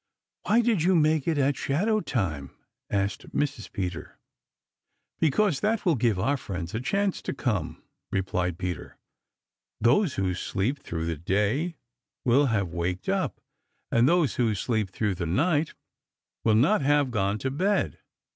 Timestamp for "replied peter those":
8.09-10.15